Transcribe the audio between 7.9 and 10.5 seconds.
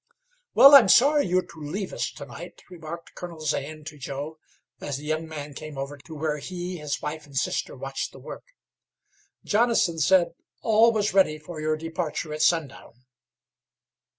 the work. "Jonathan said